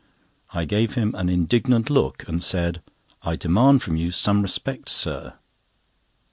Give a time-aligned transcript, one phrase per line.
[0.49, 2.81] I gave him an indignant look, and said:
[3.21, 5.35] "I demand from you some respect, sir."